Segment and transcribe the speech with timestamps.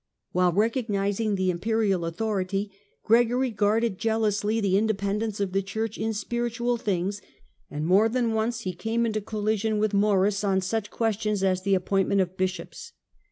[0.31, 2.71] While recognising the Imperial authority,
[3.03, 7.21] Gregory guarded jealously the independence of the Church in spiritual things,
[7.69, 11.75] and more than once he came into collision with Maurice on such questions as the
[11.75, 12.93] appointment of bishops.